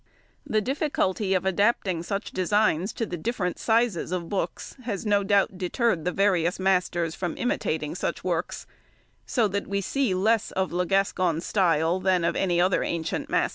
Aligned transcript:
The 0.47 0.61
difficulty 0.61 1.35
of 1.35 1.45
adapting 1.45 2.01
such 2.01 2.31
designs 2.31 2.91
to 2.93 3.05
the 3.05 3.17
different 3.17 3.59
sizes 3.59 4.11
of 4.11 4.29
books 4.29 4.75
has 4.85 5.05
no 5.05 5.23
doubt 5.23 5.59
deterred 5.59 6.05
the 6.05 6.11
various 6.11 6.59
masters 6.59 7.13
from 7.13 7.37
imitating 7.37 7.93
such 7.93 8.23
works, 8.23 8.65
so 9.27 9.47
that 9.49 9.67
we 9.67 9.79
see 9.79 10.15
less 10.15 10.49
of 10.53 10.71
Le 10.71 10.87
Gascon's 10.87 11.45
style 11.45 11.99
than 11.99 12.23
of 12.23 12.35
any 12.35 12.59
other 12.59 12.81
ancient 12.81 13.29
master. 13.29 13.49